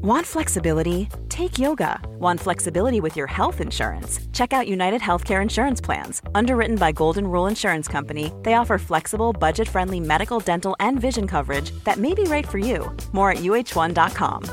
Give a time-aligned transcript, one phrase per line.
[0.00, 1.08] Want flexibility?
[1.28, 2.00] Take yoga.
[2.20, 4.20] Want flexibility with your health insurance?
[4.32, 6.22] Check out United Healthcare Insurance Plans.
[6.36, 11.26] Underwritten by Golden Rule Insurance Company, they offer flexible, budget friendly medical, dental, and vision
[11.26, 12.96] coverage that may be right for you.
[13.10, 14.44] More at uh1.com.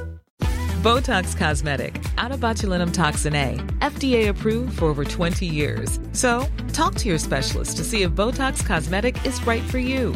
[0.81, 5.99] Botox Cosmetic, out of botulinum toxin A, FDA approved for over 20 years.
[6.12, 10.15] So, talk to your specialist to see if Botox Cosmetic is right for you.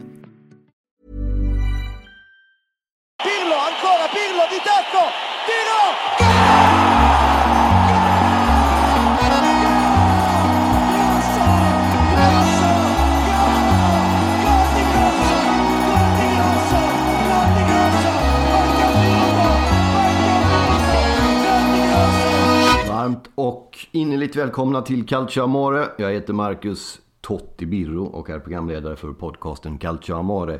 [24.01, 25.87] innerligt välkomna till Calcio Amore.
[25.97, 30.59] Jag heter Marcus Totti Birro och är programledare för podcasten Calcio Amore.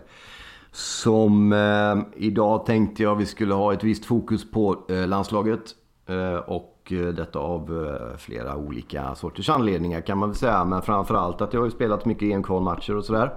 [0.72, 5.62] Som eh, idag tänkte jag vi skulle ha ett visst fokus på eh, landslaget.
[6.08, 10.66] Eh, och eh, detta av eh, flera olika sorters anledningar kan man väl säga.
[10.66, 13.34] Men framförallt att jag har ju spelat mycket EM-kvalmatcher och sådär.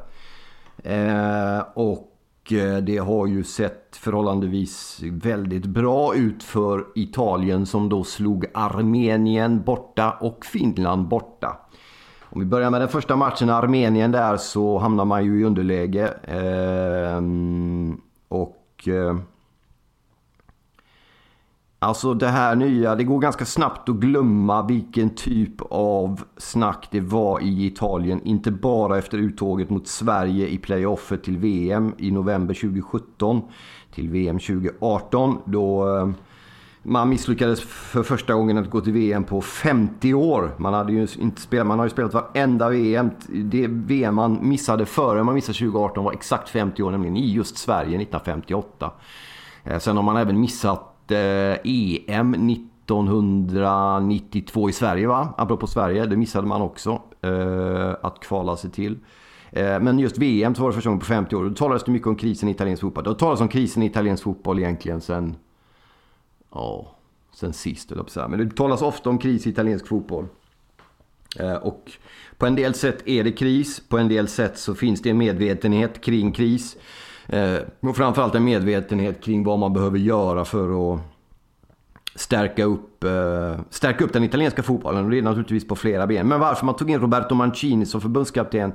[0.83, 2.14] Eh, och
[2.53, 9.63] Eh, det har ju sett förhållandevis väldigt bra ut för Italien som då slog Armenien
[9.63, 11.57] borta och Finland borta.
[12.23, 16.09] Om vi börjar med den första matchen, Armenien där, så hamnar man ju i underläge.
[16.25, 18.89] Ehm, och...
[18.89, 19.17] Eh,
[21.85, 27.01] Alltså det här nya, det går ganska snabbt att glömma vilken typ av snack det
[27.01, 28.21] var i Italien.
[28.25, 33.43] Inte bara efter uttåget mot Sverige i playoffet till VM i november 2017
[33.95, 36.09] till VM 2018 då eh,
[36.83, 40.55] man misslyckades för första gången att gå till VM på 50 år.
[40.57, 43.11] Man, hade ju inte spelat, man har ju spelat varenda VM.
[43.29, 47.59] Det VM man missade före man missade 2018 var exakt 50 år, nämligen i just
[47.59, 48.91] Sverige 1958.
[49.65, 55.35] Eh, sen har man även missat EM eh, 1992 i Sverige va?
[55.39, 58.99] Apropå Sverige, det missade man också eh, att kvala sig till.
[59.53, 61.45] Eh, Men just VM så var det första gången på 50 år.
[61.45, 63.05] Då talades det mycket om krisen i italiensk fotboll.
[63.05, 65.37] Det talades om krisen i italiensk fotboll egentligen sen
[66.55, 66.87] Ja,
[67.35, 68.29] sen sist höll jag på att säga.
[68.29, 70.27] Men det talas ofta om kris i italiensk fotboll.
[71.39, 71.93] Eh, Och
[72.39, 73.81] på en del sätt är det kris.
[73.89, 76.77] På en del sätt så finns det en medvetenhet kring kris.
[77.27, 81.01] Eh, Och framförallt en medvetenhet kring vad man behöver göra för att
[82.15, 85.05] stärka upp, eh, stärka upp den italienska fotbollen.
[85.05, 86.29] Och det är naturligtvis på flera ben.
[86.29, 88.73] Men varför man tog in Roberto Mancini som förbundskapten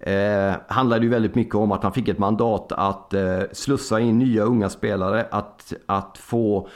[0.00, 4.18] eh, handlade ju väldigt mycket om att han fick ett mandat att eh, slussa in
[4.18, 5.26] nya unga spelare.
[5.30, 6.68] Att, att få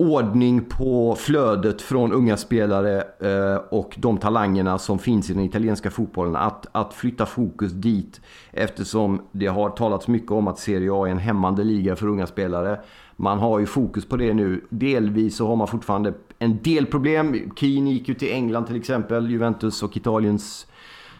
[0.00, 5.90] ordning på flödet från unga spelare eh, och de talangerna som finns i den italienska
[5.90, 6.36] fotbollen.
[6.36, 8.20] Att, att flytta fokus dit
[8.52, 12.26] eftersom det har talats mycket om att Serie A är en hämmande liga för unga
[12.26, 12.80] spelare.
[13.16, 14.64] Man har ju fokus på det nu.
[14.70, 17.50] Delvis så har man fortfarande en del problem.
[17.56, 20.66] Keane gick ju till England till exempel, Juventus och Italiens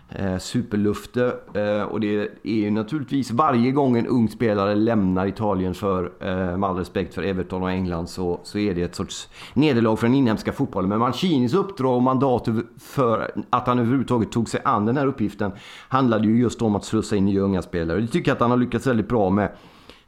[0.08, 1.36] eh, superlufte.
[1.54, 6.56] Eh, och det är ju naturligtvis varje gång en ung spelare lämnar Italien för, eh,
[6.58, 10.06] med all respekt för Everton och England, så, så är det ett sorts nederlag för
[10.06, 10.88] den inhemska fotbollen.
[10.88, 12.48] Men Mancinis uppdrag och mandat
[12.80, 15.52] för att han överhuvudtaget tog sig an den här uppgiften
[15.88, 18.00] handlade ju just om att slussa in nya unga spelare.
[18.00, 19.52] Det tycker jag att han har lyckats väldigt bra med.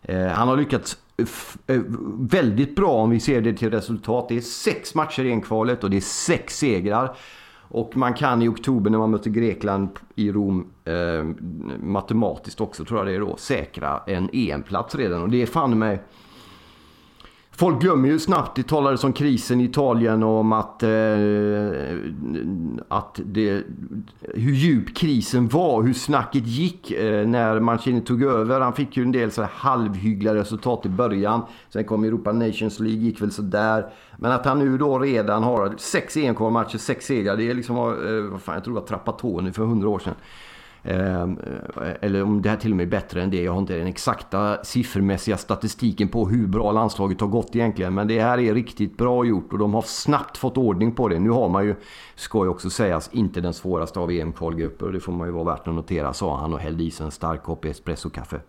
[0.03, 0.97] Eh, han har lyckats
[1.67, 1.81] eh,
[2.19, 4.29] väldigt bra om vi ser det till resultat.
[4.29, 7.17] Det är sex matcher i kvalet och det är sex segrar.
[7.73, 11.25] Och man kan i oktober när man möter Grekland i Rom eh,
[11.83, 15.23] matematiskt också tror jag det är då säkra en EM-plats redan.
[15.23, 15.99] Och det är fan med
[17.61, 20.89] Folk glömmer ju snabbt, det talades om krisen i Italien och om att, eh,
[22.89, 23.65] att det,
[24.35, 28.61] hur djup krisen var, hur snacket gick eh, när Mancini tog över.
[28.61, 31.43] Han fick ju en del så här halvhyggliga resultat i början.
[31.69, 33.87] Sen kom Europa Nations League, gick väl sådär.
[34.17, 37.37] Men att han nu då redan har sex EM-kvalmatcher, sex segrar.
[37.37, 40.15] Det är liksom, eh, vad fan, jag tror det var Trapattoni för hundra år sedan.
[40.83, 41.39] Ehm,
[41.77, 43.43] eh, eller om det här till och med är bättre än det.
[43.43, 47.95] Jag har inte den exakta siffermässiga statistiken på hur bra landslaget har gått egentligen.
[47.95, 51.19] Men det här är riktigt bra gjort och de har snabbt fått ordning på det.
[51.19, 51.75] Nu har man ju,
[52.15, 54.93] ska ju också sägas, inte den svåraste av EM-kvalgrupper.
[54.93, 57.13] Det får man ju vara värt att notera, sa han och hällde i sig en
[57.13, 58.41] stark kopp espressokaffe.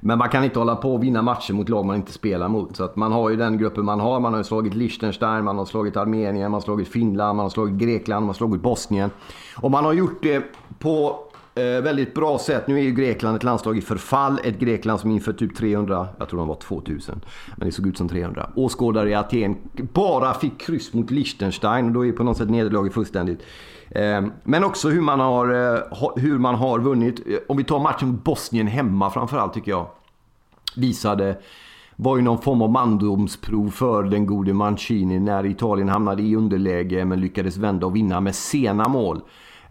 [0.00, 2.76] Men man kan inte hålla på och vinna matcher mot lag man inte spelar mot.
[2.76, 4.20] Så att man har ju den gruppen man har.
[4.20, 7.50] Man har ju slagit Liechtenstein, man har slagit Armenien, man har slagit Finland, man har
[7.50, 9.10] slagit Grekland, man har slagit Bosnien.
[9.56, 10.42] Och man har gjort det
[10.78, 11.18] på
[11.54, 12.66] Eh, väldigt bra sätt.
[12.66, 14.40] Nu är ju Grekland ett landslag i förfall.
[14.44, 17.20] Ett Grekland som inför typ 300, jag tror de var 2000,
[17.56, 18.50] men det såg ut som 300.
[18.54, 19.56] Åskådare i Aten
[19.92, 23.42] bara fick kryss mot Liechtenstein och då är på något sätt nederlaget fullständigt.
[23.90, 25.80] Eh, men också hur man, har, eh,
[26.16, 27.26] hur man har vunnit.
[27.26, 29.86] Eh, om vi tar matchen mot Bosnien hemma framförallt tycker jag.
[30.76, 31.36] Visade
[31.96, 37.04] var ju någon form av mandomsprov för den gode Mancini när Italien hamnade i underläge
[37.04, 39.20] men lyckades vända och vinna med sena mål.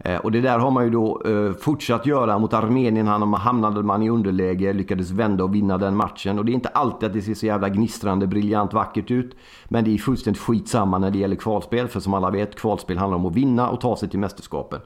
[0.04, 3.06] Eh, och det där har man ju då eh, fortsatt göra mot Armenien.
[3.06, 6.38] Han hamnade man i underläge, lyckades vända och vinna den matchen.
[6.38, 9.36] Och det är inte alltid att det ser så jävla gnistrande, briljant, vackert ut.
[9.68, 11.88] Men det är fullständigt skitsamma när det gäller kvalspel.
[11.88, 14.80] För som alla vet, kvalspel handlar om att vinna och ta sig till mästerskapen.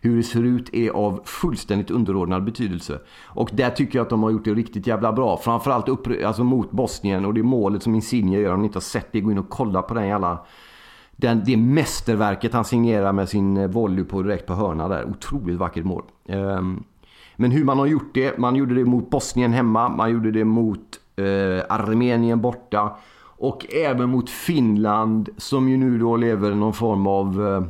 [0.00, 2.98] Hur det ser ut är av fullständigt underordnad betydelse.
[3.24, 5.36] Och där tycker jag att de har gjort det riktigt jävla bra.
[5.36, 8.54] Framförallt upp, alltså mot Bosnien och det målet som Insigne gör.
[8.54, 10.38] Om ni inte har sett det, gå in och kolla på den jävla
[11.20, 15.04] den, det mästerverket han signerar med sin eh, volley på direkt på hörna där.
[15.04, 16.02] Otroligt vackert mål.
[16.28, 16.84] Ehm,
[17.36, 18.38] men hur man har gjort det.
[18.38, 19.88] Man gjorde det mot Bosnien hemma.
[19.88, 22.96] Man gjorde det mot eh, Armenien borta.
[23.20, 27.46] Och även mot Finland som ju nu då lever någon form av...
[27.46, 27.62] Eh,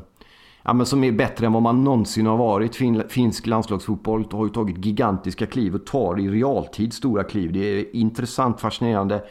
[0.63, 2.77] ja, men som är bättre än vad man någonsin har varit.
[2.77, 7.53] Fin, finsk landslagsfotboll har ju tagit gigantiska kliv och tar i realtid stora kliv.
[7.53, 9.23] Det är intressant, fascinerande.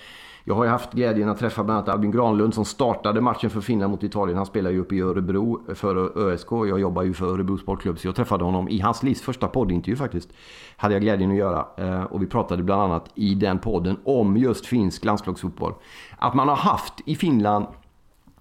[0.47, 3.61] Jag har ju haft glädjen att träffa bland annat Albin Granlund som startade matchen för
[3.61, 4.38] Finland mot Italien.
[4.38, 6.51] Han spelar ju uppe i Örebro för ÖSK.
[6.51, 9.95] Jag jobbar ju för Örebro Sportklubb så jag träffade honom i hans livs första poddintervju
[9.95, 10.29] faktiskt.
[10.77, 11.65] Hade jag glädjen att göra.
[11.77, 15.73] Eh, och vi pratade bland annat i den podden om just finsk landslagsfotboll.
[16.17, 17.65] Att man har haft i Finland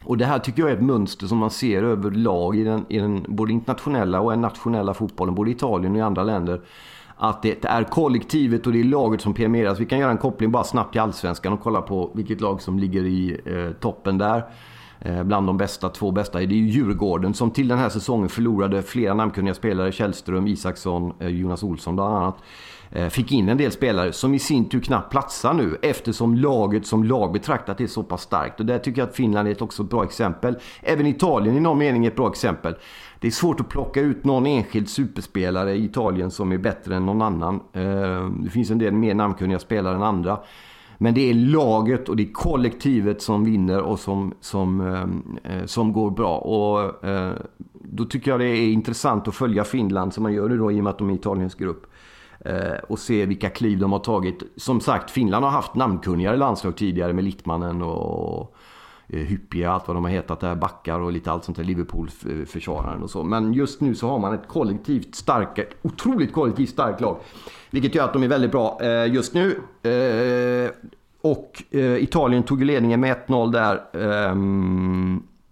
[0.05, 2.99] och det här tycker jag är ett mönster som man ser överlag i den, i
[2.99, 6.61] den både internationella och nationella fotbollen, både i Italien och i andra länder
[7.17, 9.81] att det är kollektivet och det är laget som premieras.
[9.81, 12.79] Vi kan göra en koppling bara snabbt till Allsvenskan och kolla på vilket lag som
[12.79, 14.43] ligger i eh, toppen där.
[15.01, 16.39] Eh, bland de bästa, två bästa.
[16.39, 19.93] Det är ju Djurgården som till den här säsongen förlorade flera namnkunniga spelare.
[19.93, 22.37] Källström, Isaksson, eh, Jonas Olsson bland annat.
[22.91, 26.87] Eh, fick in en del spelare som i sin tur knappt platsar nu eftersom laget
[26.87, 28.61] som lag betraktat är så pass starkt.
[28.61, 30.57] Och där tycker jag att Finland är ett också bra exempel.
[30.83, 32.75] Även Italien i någon mening är ett bra exempel.
[33.21, 37.07] Det är svårt att plocka ut någon enskild superspelare i Italien som är bättre än
[37.07, 37.61] någon annan.
[38.43, 40.39] Det finns en del mer namnkunniga spelare än andra.
[40.99, 45.67] Men det är laget och det är kollektivet som vinner och som, som, eh, eh
[45.67, 46.39] som går bra.
[46.39, 47.33] Och eh,
[47.73, 50.81] då tycker jag det är intressant att följa Finland som man gör nu då i
[50.81, 51.87] och med att de är Italiens grupp.
[52.41, 54.43] Eh, och se vilka kliv de har tagit.
[54.57, 57.83] Som sagt, Finland har haft namnkunnigare landslag tidigare med Littmannen.
[57.83, 58.56] och
[59.09, 63.03] Eh, hyppie, allt vad de har hetat där, backar och lite allt sånt där, Liverpool-försvararen
[63.03, 63.23] och så.
[63.23, 67.19] Men just nu så har man ett kollektivt starkt, otroligt kollektivt starkt lag.
[67.71, 69.61] Vilket gör att de är väldigt bra eh, just nu.
[69.83, 70.71] Eh,
[71.21, 71.63] och
[71.99, 73.81] Italien tog ledningen med 1-0 där.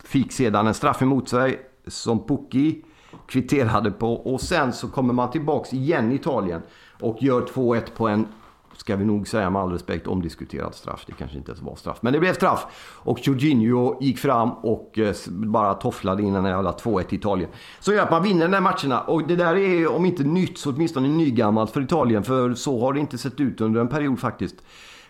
[0.04, 2.82] Fick sedan en straff emot sig som Pucki
[3.26, 4.14] kvitterade på.
[4.14, 6.62] Och sen så kommer man tillbaks igen i Italien
[7.00, 8.26] och gör 2-1 på en,
[8.76, 11.04] ska vi nog säga med all respekt, omdiskuterat straff.
[11.06, 12.66] Det kanske inte ens var straff, men det blev straff.
[12.94, 17.50] Och Jorginho gick fram och eh, bara tofflade in den jävla 2-1 till Italien.
[17.80, 19.00] Så gör att man vinner de här matcherna.
[19.00, 22.22] Och det där är om inte nytt så åtminstone nygammalt för Italien.
[22.22, 24.56] För så har det inte sett ut under en period faktiskt.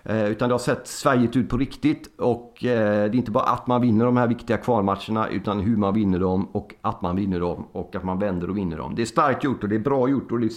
[0.06, 2.10] Eh, utan det har sett svajigt ut på riktigt.
[2.18, 5.76] Och eh, det är inte bara att man vinner de här viktiga kvalmatcherna utan hur
[5.76, 8.94] man vinner dem och att man vinner dem och att man vänder och vinner dem.
[8.94, 10.52] Det är starkt gjort och det är bra gjort och det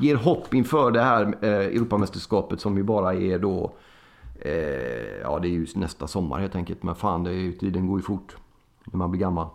[0.00, 3.72] ger hopp inför det här eh, Europamästerskapet som ju bara är då...
[5.22, 6.82] Ja, det är ju nästa sommar helt enkelt.
[6.82, 8.36] Men fan, det är, tiden går ju fort
[8.84, 9.46] när man blir gammal.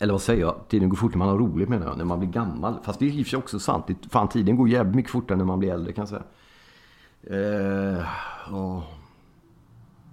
[0.00, 0.54] Eller vad säger jag?
[0.68, 1.98] Tiden går fort när man har roligt menar jag.
[1.98, 2.74] När man blir gammal.
[2.82, 3.86] Fast det är i och för sig också sant.
[4.10, 6.22] Fan, tiden går jävligt mycket fortare när man blir äldre kan jag säga.
[7.22, 8.04] Eh,
[8.54, 8.82] oh.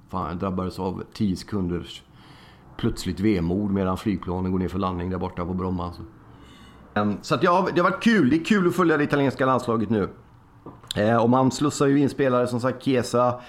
[0.10, 2.04] Fan, jag drabbades av 10 sekunders
[2.78, 5.86] plötsligt vemod medan flygplanen går ner för landning där borta på Bromma.
[5.86, 6.02] Alltså.
[6.94, 8.30] Ehm, så att ja, det har varit kul.
[8.30, 10.10] Det är kul att följa det italienska landslaget nu.
[10.96, 12.84] Eh, och man slussar ju in spelare som sagt.
[12.84, 13.42] Chiesa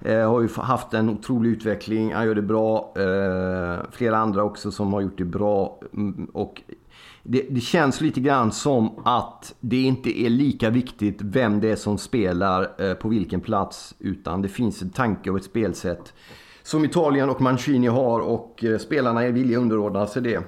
[0.00, 2.14] eh, har ju haft en otrolig utveckling.
[2.14, 2.92] Han gör det bra.
[2.96, 5.80] Eh, flera andra också som har gjort det bra.
[5.92, 6.62] Mm, och
[7.22, 11.76] det, det, känns lite grann som att det inte är lika viktigt vem det är
[11.76, 13.94] som spelar eh, på vilken plats.
[13.98, 16.12] Utan det finns en tanke och ett spelsätt
[16.62, 20.42] som Italien och Mancini har och eh, spelarna är villiga att underordna sig det.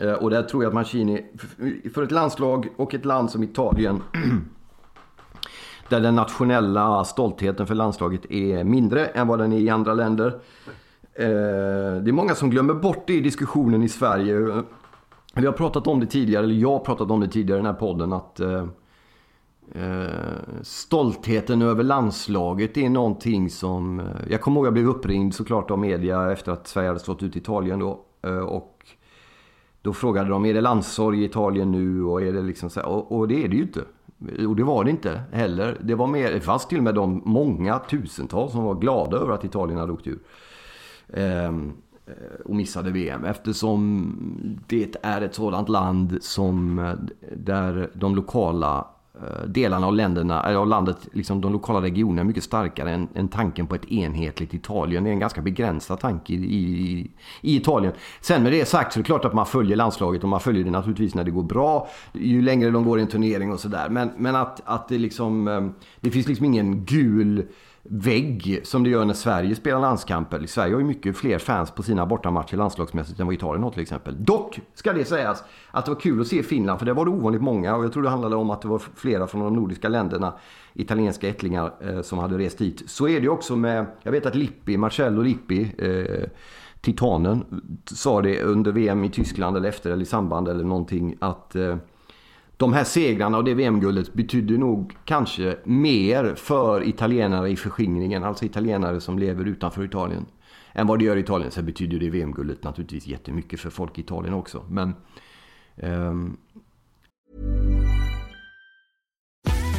[0.00, 1.26] Eh, och där tror jag att Mancini,
[1.94, 4.02] för ett landslag och ett land som Italien
[5.88, 10.26] där den nationella stoltheten för landslaget är mindre än vad den är i andra länder.
[11.14, 14.62] Eh, det är många som glömmer bort det i diskussionen i Sverige.
[15.38, 17.72] Vi har pratat om det tidigare, eller jag har pratat om det tidigare i den
[17.72, 18.66] här podden, att eh,
[19.74, 20.08] eh,
[20.62, 24.00] stoltheten över landslaget är någonting som...
[24.00, 27.00] Eh, jag kommer ihåg att jag blev uppringd såklart av media efter att Sverige hade
[27.00, 28.00] stått ut i Italien då.
[28.22, 28.86] Eh, och
[29.82, 32.04] då frågade de, är det landssorg i Italien nu?
[32.04, 33.84] Och, är det liksom så och, och, det är det ju inte.
[34.46, 35.78] Och det var det inte heller.
[35.82, 39.34] Det var mer, det fanns till och med de många tusentals som var glada över
[39.34, 40.18] att Italien hade åkt ur.
[41.12, 41.72] Ehm,
[42.08, 46.94] Eh, och missade VM eftersom det är ett sådant land som eh,
[47.36, 52.24] där de lokala eh, delarna av länderna, eller av landet, liksom de lokala regionerna är
[52.24, 55.04] mycket starkare än, än tanken på ett enhetligt Italien.
[55.04, 57.10] Det är en ganska begränsad tanke i, i,
[57.40, 57.92] i, Italien.
[58.20, 60.64] Sen med det sagt så är det klart att man följer landslaget och man följer
[60.64, 61.88] det naturligtvis när det går bra.
[62.12, 63.88] Ju längre de går i en turnering och sådär.
[63.88, 67.46] Men, men att, att det liksom, det finns liksom ingen gul
[67.90, 70.46] vägg som det gör när Sverige spelar landskamper.
[70.46, 73.82] Sverige har ju mycket fler fans på sina bortamatcher landslagsmässigt än vad Italien har till
[73.82, 74.24] exempel.
[74.24, 77.10] Dock ska det sägas att det var kul att se Finland för det var det
[77.10, 79.88] ovanligt många och jag tror det handlade om att det var flera från de nordiska
[79.88, 80.34] länderna,
[80.74, 82.82] italienska ättlingar eh, som hade rest hit.
[82.86, 86.28] Så är det ju också med, jag vet att Lippi, Marcello Lippi, eh,
[86.80, 87.44] titanen,
[87.84, 91.76] sa det under VM i Tyskland eller efter eller i samband eller någonting att eh,
[92.56, 98.44] de här segrarna och det VM-guldet betydde nog kanske mer för italienare i förskingringen, alltså
[98.44, 100.26] italienare som lever utanför Italien,
[100.72, 101.50] än vad det gör i Italien.
[101.50, 104.64] Sen betyder det VM-guldet naturligtvis jättemycket för folk i Italien också.
[104.68, 104.94] Men...
[105.76, 106.36] Ehm,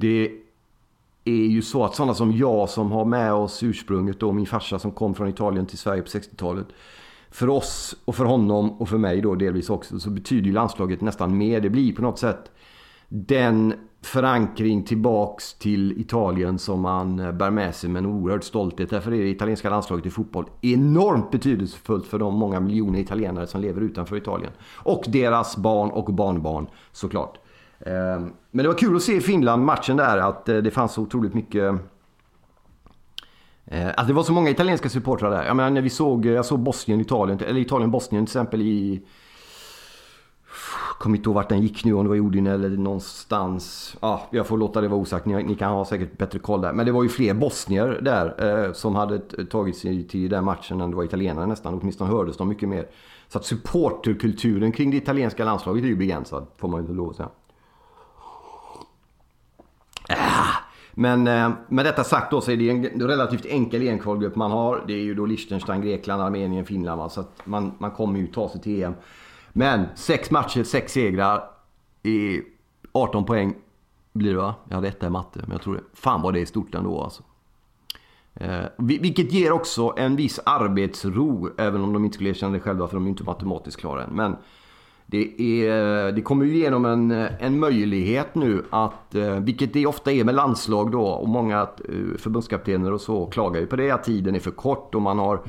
[0.00, 0.30] Det
[1.24, 4.78] är ju så att sådana som jag som har med oss ursprunget då, min farsa
[4.78, 6.66] som kom från Italien till Sverige på 60-talet.
[7.30, 11.00] För oss och för honom och för mig då delvis också så betyder ju landslaget
[11.00, 11.60] nästan mer.
[11.60, 12.50] Det blir på något sätt
[13.08, 18.90] den förankring tillbaks till Italien som man bär med sig med en oerhörd stolthet.
[18.90, 23.60] Därför är det italienska landslaget i fotboll enormt betydelsefullt för de många miljoner italienare som
[23.60, 24.52] lever utanför Italien.
[24.76, 27.38] Och deras barn och barnbarn såklart.
[27.86, 30.92] Ehm, men det var kul att se i Finland matchen där att eh, det fanns
[30.92, 31.74] så otroligt mycket
[33.64, 35.44] eh, att det var så många italienska supportrar där.
[35.44, 39.02] Jag menar när vi såg, eh, jag såg Bosnien, Italien, eller Italien-Bosnien till exempel i...
[40.98, 43.96] Kommer inte ihåg vart den gick nu, om det var i Odin eller någonstans.
[44.00, 46.72] Ja, jag får låta det vara osagt, ni, ni, kan ha säkert bättre koll där.
[46.72, 50.80] Men det var ju fler bosnier där eh, som hade tagit sig till den matchen
[50.80, 51.78] än det var italienare nästan.
[51.80, 52.86] Åtminstone hördes de mycket mer.
[53.28, 57.16] Så att supporterkulturen kring det italienska landslaget är ju begränsad, får man ju lov att
[57.16, 57.28] säga.
[60.94, 64.84] Men eh, med detta sagt då så är det en relativt enkel enkvalgrupp man har.
[64.86, 67.00] Det är ju då Liechtenstein, Grekland, Armenien, Finland.
[67.00, 67.08] Va?
[67.08, 68.94] Så att man, man kommer ju ta sig till EM.
[69.52, 71.50] Men sex matcher, sex segrar.
[72.02, 72.40] I
[72.92, 73.54] 18 poäng
[74.12, 74.54] blir det va?
[74.68, 75.82] Jag hade etta i matte, men jag tror det.
[75.94, 77.22] Fan vad det är stort ändå alltså.
[78.34, 82.88] Eh, vilket ger också en viss arbetsro, även om de inte skulle erkänna det själva
[82.88, 84.10] för de är inte matematiskt klara än.
[84.10, 84.36] Men
[85.06, 90.12] det, är, det kommer ju igenom en, en möjlighet nu att, eh, vilket det ofta
[90.12, 94.04] är med landslag då och många eh, förbundskaptener och så klagar ju på det att
[94.04, 95.40] tiden är för kort och man har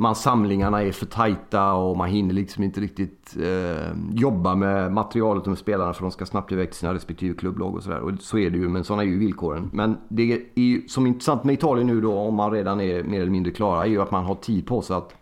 [0.00, 5.42] man samlingarna är för tajta och man hinner liksom inte riktigt eh, jobba med materialet
[5.42, 8.00] och med spelarna för de ska snabbt iväg till sina respektive klubblag och sådär.
[8.00, 9.70] Och så är det ju, men sådana är ju villkoren.
[9.72, 13.20] Men det är ju, som intressant med Italien nu då, om man redan är mer
[13.20, 15.14] eller mindre klara, är ju att man har tid på sig att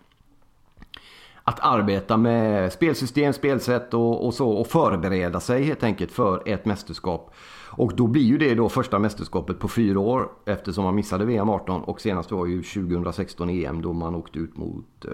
[1.49, 6.65] att arbeta med spelsystem, spelsätt och, och, så och förbereda sig helt enkelt för ett
[6.65, 7.35] mästerskap.
[7.71, 11.51] Och då blir ju det då första mästerskapet på fyra år eftersom man missade VM
[11.51, 15.11] 18 och senast var ju 2016 EM då man åkte ut mot eh,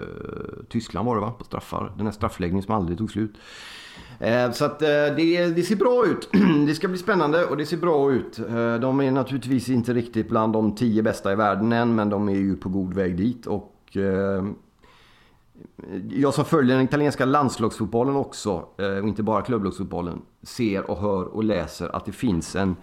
[0.69, 1.31] Tyskland var det va?
[1.31, 1.93] På straffar.
[1.97, 3.35] Den här straffläggningen som aldrig tog slut.
[4.19, 6.29] Eh, så att eh, det, det, ser bra ut.
[6.67, 8.39] det ska bli spännande och det ser bra ut.
[8.39, 12.29] Eh, de är naturligtvis inte riktigt bland de tio bästa i världen än men de
[12.29, 13.45] är ju på god väg dit.
[13.45, 14.45] Och eh,
[16.09, 21.23] jag som följer den italienska landslagsfotbollen också, eh, och inte bara klubblagsfotbollen, ser och hör
[21.23, 22.75] och läser att det finns en,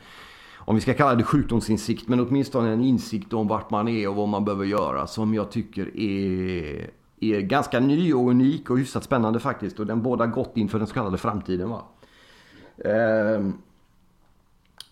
[0.57, 4.17] om vi ska kalla det sjukdomsinsikt, men åtminstone en insikt om vart man är och
[4.17, 6.91] vad man behöver göra som jag tycker är
[7.23, 9.81] är ganska ny och unik och hyfsat spännande faktiskt.
[9.81, 11.71] Och den båda gott inför den så kallade framtiden.
[11.71, 11.83] Va?
[12.85, 13.53] Ehm,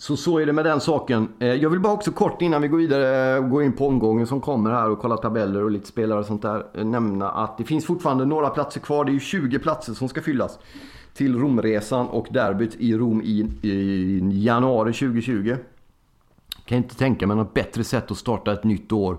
[0.00, 1.28] så så är det med den saken.
[1.38, 4.26] Eh, jag vill bara också kort innan vi går vidare eh, gå in på omgången
[4.26, 6.66] som kommer här och kolla tabeller och lite spelare och sånt där.
[6.74, 9.04] Eh, nämna att det finns fortfarande några platser kvar.
[9.04, 10.58] Det är ju 20 platser som ska fyllas
[11.14, 15.56] till Romresan och derbyt i Rom i, i januari 2020.
[16.64, 19.18] Kan inte tänka mig något bättre sätt att starta ett nytt år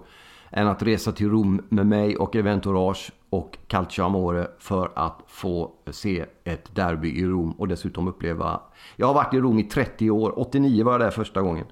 [0.50, 5.72] än att resa till Rom med mig och Eventourage och Calcio Amore för att få
[5.92, 8.62] se ett derby i Rom och dessutom uppleva...
[8.96, 10.40] Jag har varit i Rom i 30 år.
[10.40, 11.66] 89 var jag där första gången.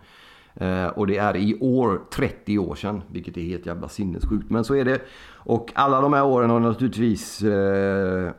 [0.54, 4.50] Eh, och det är i år 30 år sedan, vilket är helt jävla sinnessjukt.
[4.50, 5.02] Men så är det.
[5.34, 8.32] Och alla de här åren har naturligtvis eh,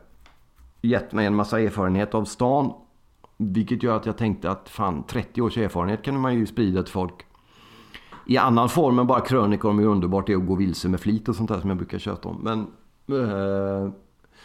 [0.81, 2.73] gett mig en massa erfarenhet av stan.
[3.37, 6.93] Vilket gör att jag tänkte att fan, 30 års erfarenhet kan man ju sprida till
[6.93, 7.25] folk
[8.25, 10.99] i annan form än bara krönikor om hur underbart det är att gå vilse med
[10.99, 12.37] flit och sånt där som jag brukar köta om.
[12.43, 12.67] Men,
[13.11, 13.89] Eh,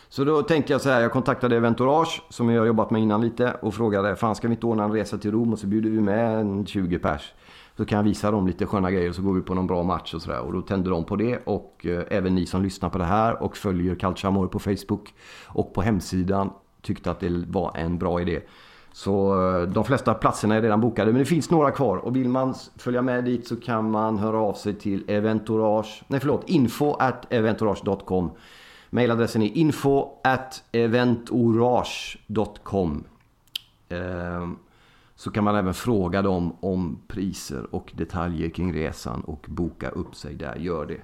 [0.08, 3.20] så då tänkte jag så här, jag kontaktade Eventourage som jag har jobbat med innan
[3.20, 5.90] lite och frågade, fan ska vi inte ordna en resa till Rom och så bjuder
[5.90, 7.34] vi med en 20 pers.
[7.76, 9.82] Så kan jag visa dem lite sköna grejer och så går vi på någon bra
[9.82, 10.40] match och sådär.
[10.40, 13.42] Och då tände de på det och eh, även ni som lyssnar på det här
[13.42, 15.14] och följer Calciamore på Facebook
[15.46, 16.50] och på hemsidan
[16.82, 18.40] tyckte att det var en bra idé.
[18.96, 22.28] Så eh, de flesta platserna är redan bokade men det finns några kvar och vill
[22.28, 26.92] man följa med dit så kan man höra av sig till eventorage, nej förlåt, info
[26.92, 28.30] at eventourage.com
[28.90, 33.04] Mailadressen är info at eventourage.com
[33.88, 34.56] ehm,
[35.14, 40.14] Så kan man även fråga dem om priser och detaljer kring resan och boka upp
[40.14, 40.56] sig där.
[40.56, 41.00] Gör det.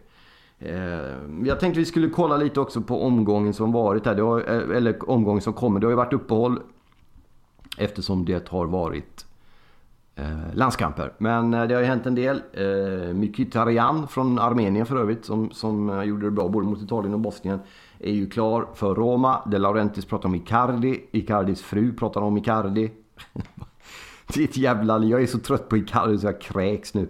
[0.69, 4.51] Ehm, jag tänkte vi skulle kolla lite också på omgången som varit här.
[4.51, 5.81] Eh, eller omgången som kommer.
[5.81, 6.61] Det har ju varit uppehåll
[7.79, 9.27] Eftersom det har varit
[10.17, 11.13] eh, landskamper.
[11.19, 12.43] Men eh, det har ju hänt en del.
[12.53, 17.15] Eh, Mkhitaryan från Armenien för övrigt som, som eh, gjorde det bra både mot Italien
[17.15, 17.61] och Bosnien.
[17.99, 19.43] Är ju klar för Roma.
[19.47, 21.01] De Laurentiis pratar om Icardi.
[21.13, 22.91] Icardis fru pratar om Icardi.
[24.35, 24.99] det är ett jävla...
[24.99, 27.09] Jag är så trött på Icardi så jag kräks nu.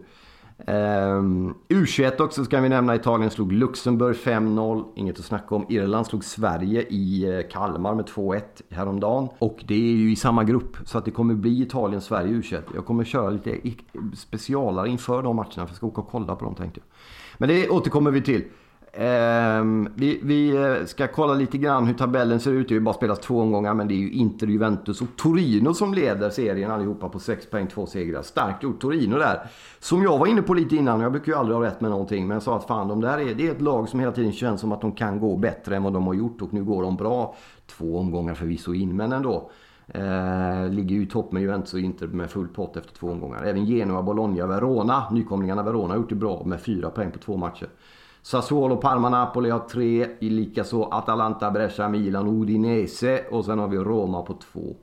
[0.67, 2.95] Ehm, um, U21 också ska vi nämna.
[2.95, 4.85] Italien slog Luxemburg 5-0.
[4.95, 5.67] Inget att snacka om.
[5.69, 9.29] Irland slog Sverige i eh, Kalmar med 2-1 häromdagen.
[9.39, 10.77] Och det är ju i samma grupp.
[10.85, 12.63] Så att det kommer bli Italien-Sverige U21.
[12.75, 13.59] Jag kommer köra lite
[14.17, 15.53] specialare inför de matcherna.
[15.53, 16.87] För jag ska åka och kolla på dem tänkte jag.
[17.39, 18.45] Men det återkommer vi till.
[18.95, 22.69] Ehm, vi, vi, eh, ska kolla lite grann hur tabellen ser ut.
[22.69, 25.75] Det har ju bara spelats två omgångar men det är ju Inter, Juventus och Torino
[25.75, 28.23] som leder serien allihopa på 6 poäng, 2 segrar.
[28.23, 29.41] Starkt gjort Torino där.
[29.81, 32.27] Som jag var inne på lite innan, jag brukar ju aldrig ha rätt med någonting.
[32.27, 34.33] Men jag sa att fan, de där är, det är ett lag som hela tiden
[34.33, 36.43] känns som att de kan gå bättre än vad de har gjort.
[36.43, 37.35] Och nu går de bra.
[37.67, 39.51] Två omgångar förvisso in, men ändå.
[39.89, 43.43] Eh, ligger ju i topp med Juventus och Inter med full pott efter två omgångar.
[43.43, 45.11] Även Genoa, Bologna, Verona.
[45.11, 47.69] Nykomlingarna Verona har gjort det bra med fyra poäng på två matcher.
[48.23, 50.09] Sassuolo, Parma, Napoli har tre.
[50.21, 53.25] Likaså Atalanta, Brescia, Milan, Udinese.
[53.31, 54.77] Och sen har vi Roma på två.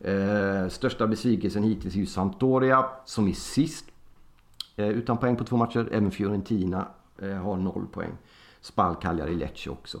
[0.00, 3.84] Eh, största besvikelsen hittills är ju Sampdoria som är sist.
[4.76, 5.88] Eh, utan poäng på två matcher.
[5.92, 6.86] Även Fiorentina
[7.22, 8.12] eh, har noll poäng.
[8.60, 9.98] Spal, Cagliari, Lecce också.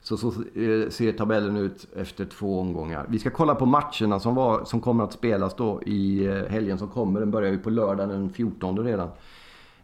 [0.00, 3.06] Så, så eh, ser tabellen ut efter två omgångar.
[3.08, 6.78] Vi ska kolla på matcherna som, var, som kommer att spelas då i eh, helgen
[6.78, 7.20] som kommer.
[7.20, 9.08] Den börjar ju på lördag den 14 redan.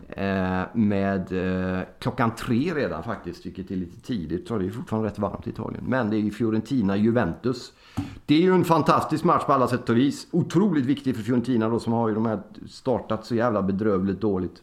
[0.08, 4.46] Eh, med eh, klockan tre redan faktiskt, vilket är lite tidigt.
[4.46, 5.84] Tror det är fortfarande rätt varmt i Italien.
[5.88, 7.72] Men det är ju Fiorentina-Juventus.
[8.26, 10.26] Det är ju en fantastisk match på alla sätt och vis.
[10.30, 14.62] Otroligt viktig för Fiorentina då som har ju de här startat så jävla bedrövligt dåligt.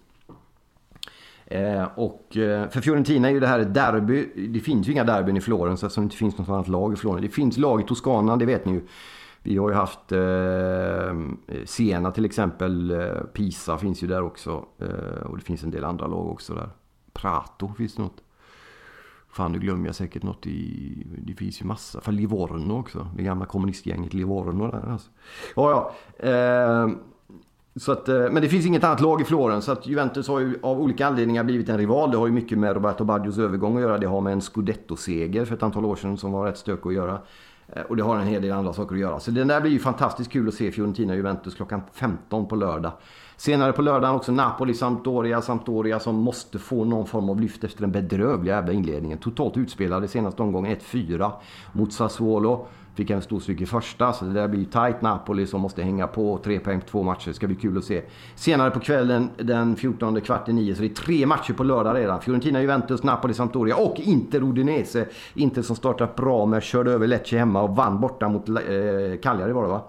[1.46, 4.30] Eh, och eh, för Fiorentina är ju det här ett derby.
[4.50, 6.96] Det finns ju inga derbyn i Florens eftersom det inte finns något annat lag i
[6.96, 7.22] Florens.
[7.22, 8.82] Det finns lag i Toscana, det vet ni ju.
[9.44, 12.92] Vi har ju haft eh, Siena till exempel.
[12.92, 14.66] Eh, Pisa finns ju där också.
[14.80, 16.70] Eh, och det finns en del andra lag också där.
[17.14, 18.24] Prato finns det något.
[19.30, 21.08] Fan, nu glömmer jag säkert något i...
[21.18, 22.02] Det finns ju massa.
[22.02, 23.08] För Livorno också.
[23.18, 25.10] Det gamla kommunistgänget Livorno där alltså.
[25.56, 26.30] Ja, ja.
[26.30, 26.90] Eh,
[27.76, 29.66] så att, eh, men det finns inget annat lag i Florens.
[29.66, 32.12] Så att Juventus har ju av olika anledningar blivit en rival.
[32.12, 33.98] Det har ju mycket med Roberto Baggios övergång att göra.
[33.98, 36.94] Det har med en scudetto-seger för ett antal år sedan som var rätt stök att
[36.94, 37.20] göra.
[37.68, 39.20] Eh, och det har en hel del andra saker att göra.
[39.20, 42.92] Så den där blir ju fantastiskt kul att se Fiorentina Juventus klockan 15 på lördag.
[43.38, 45.42] Senare på lördagen också Napoli, Sampdoria.
[45.42, 49.18] Sampdoria som måste få någon form av lyft efter den bedrövliga jävla inledningen.
[49.18, 51.32] Totalt utspelade senaste omgången 1-4
[51.72, 52.68] mot Sassuolo.
[52.96, 55.02] Fick en stor stryk i första, så det där blir tight.
[55.02, 56.40] Napoli som måste hänga på.
[56.44, 57.28] Tre poäng på två matcher.
[57.28, 58.02] det ska bli kul att se.
[58.36, 61.96] Senare på kvällen den 14 kvart i nio, så det är tre matcher på lördag
[61.96, 62.22] redan.
[62.22, 65.06] Fiorentina, Juventus, Napoli, Sampdoria och Inter Udinese.
[65.34, 68.56] Inter som startat bra med körde över Lecce hemma och vann borta mot eh,
[69.24, 69.82] Cagliari var det va?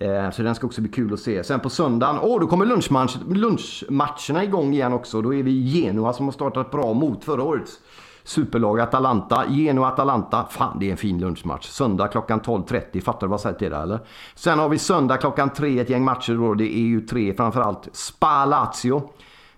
[0.00, 1.44] Eh, så den ska också bli kul att se.
[1.44, 5.22] Sen på söndagen, åh oh, då kommer lunchmatch, lunchmatcherna igång igen också.
[5.22, 7.80] Då är vi i Genoa som har startat bra mot förra årets
[8.26, 9.44] superlag Atalanta.
[9.48, 10.46] Genoa-Atalanta.
[10.50, 11.66] Fan, det är en fin lunchmatch.
[11.66, 13.00] Söndag klockan 12.30.
[13.00, 14.00] Fattar du vad jag säger till det eller?
[14.34, 16.54] Sen har vi söndag klockan 3 ett gäng matcher då.
[16.54, 17.88] Det är ju tre framförallt.
[17.92, 19.02] Spa-Lazio.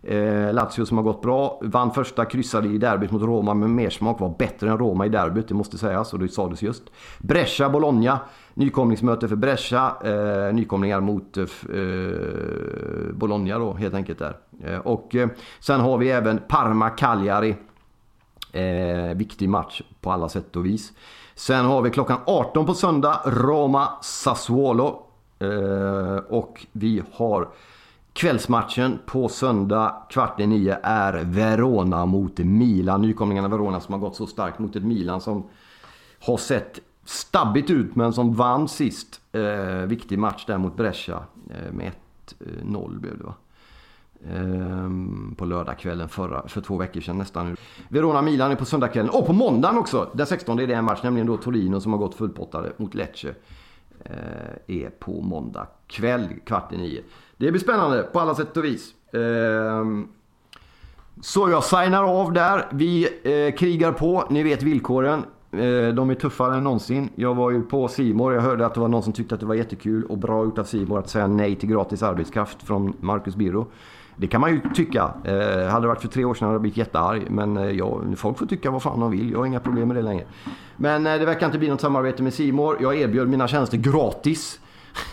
[0.03, 1.61] Eh, Lazio som har gått bra.
[1.63, 4.21] Vann första, kryssade i derbyt mot Roma med mersmak.
[4.21, 6.13] Var bättre än Roma i derbyt, det måste sägas.
[6.13, 6.83] Och det sades just.
[7.19, 8.21] Brescia, Bologna.
[8.55, 9.93] Nykomlingsmöte för Brescia.
[10.05, 14.37] Eh, nykomlingar mot eh, eh Bologna då helt enkelt där.
[14.65, 15.29] Eh, och eh,
[15.61, 17.57] sen har vi även Parma-Cagliari.
[18.53, 20.93] Eh, viktig match på alla sätt och vis.
[21.35, 25.03] Sen har vi klockan 18 på söndag Roma-Sassuolo.
[25.39, 27.49] Eh, och vi har
[28.19, 33.03] Kvällsmatchen på söndag kvart i nio är Verona mot Milan.
[33.03, 35.47] Nykomlingarna Verona som har gått så starkt mot ett Milan som
[36.21, 39.21] har sett stabbigt ut men som vann sist.
[39.33, 41.93] Eh, viktig match där mot Brescia eh, med
[42.63, 43.35] 1-0 eh, blev det va.
[44.27, 47.57] Ehm, på lördagskvällen förra, för två veckor sedan nästan.
[47.89, 49.11] Verona-Milan är på söndagskvällen.
[49.11, 50.11] Och på måndagen också!
[50.13, 53.35] Den 16 är det en match, nämligen då Torino som har gått fullpottade mot Lecce.
[54.05, 57.03] Eh, är på måndag kväll kvart i nio.
[57.37, 58.95] Det blir spännande på alla sätt och vis.
[59.13, 60.09] Ehm,
[61.21, 62.67] så jag signar av där.
[62.73, 64.25] Vi eh, krigar på.
[64.31, 65.23] Ni vet villkoren.
[65.51, 67.09] Eh, de är tuffare än någonsin.
[67.15, 68.35] Jag var ju på Simor.
[68.35, 70.59] Jag hörde att det var någon som tyckte att det var jättekul och bra gjort
[70.59, 73.67] av Simor att säga nej till gratis arbetskraft från Marcus Birro.
[74.21, 75.11] Det kan man ju tycka.
[75.25, 77.31] Eh, hade det varit för tre år sedan hade jag blivit jättearg.
[77.31, 79.31] Men eh, ja, folk får tycka vad fan de vill.
[79.31, 80.25] Jag har inga problem med det längre.
[80.77, 82.77] Men eh, det verkar inte bli något samarbete med Simor.
[82.81, 84.61] Jag erbjöd mina tjänster gratis.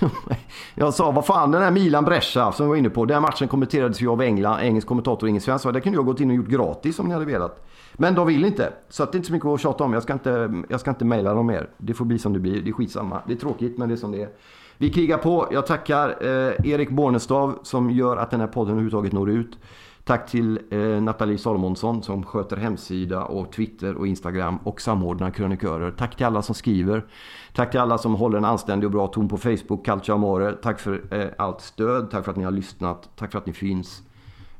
[0.75, 3.05] jag sa, vad fan den här Milan Brescia som vi var inne på.
[3.05, 5.73] Den matchen kommenterades ju av England, engelsk kommentator Ingen svensk.
[5.73, 7.67] Det kunde jag gått in och gjort gratis om ni hade velat.
[7.93, 8.73] Men de vill inte.
[8.89, 9.93] Så att det är inte så mycket att tjata om.
[9.93, 11.69] Jag ska inte, jag ska inte mejla dem mer.
[11.77, 12.61] Det får bli som det blir.
[12.61, 13.21] Det är skitsamma.
[13.27, 14.29] Det är tråkigt men det är som det är.
[14.77, 15.47] Vi krigar på.
[15.51, 19.57] Jag tackar eh, Erik Bornestav som gör att den här podden överhuvudtaget når ut.
[20.03, 25.91] Tack till eh, Nathalie Salomonsson som sköter hemsida och Twitter och Instagram och samordnar krönikörer.
[25.91, 27.05] Tack till alla som skriver.
[27.53, 30.51] Tack till alla som håller en anständig och bra ton på Facebook, Calcio Amore.
[30.51, 32.11] Tack för eh, allt stöd.
[32.11, 33.09] Tack för att ni har lyssnat.
[33.15, 34.03] Tack för att ni finns.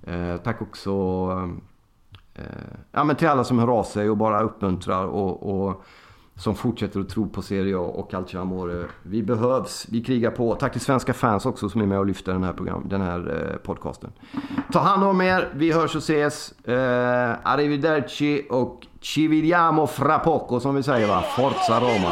[0.04, 0.92] Eh, tack också
[2.36, 2.44] eh,
[2.92, 5.84] ja, men till alla som hör av sig och bara uppmuntrar och, och
[6.38, 8.82] som fortsätter att tro på Serie A och Calcio Amore.
[8.82, 10.56] Eh, vi behövs, vi krigar på.
[10.56, 13.50] Tack till svenska fans också som är med och lyfter den här, program, den här
[13.52, 14.12] eh, podcasten.
[14.72, 16.52] Ta hand om er, vi hörs och ses.
[16.52, 21.22] Eh, arrivederci och ci vediamo fra poco som vi säger va.
[21.22, 22.12] Forza Roma!